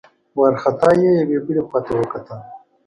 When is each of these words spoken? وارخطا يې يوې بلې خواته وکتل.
وارخطا 0.39 0.89
يې 1.01 1.11
يوې 1.21 1.37
بلې 1.45 1.61
خواته 1.67 1.91
وکتل. 1.95 2.39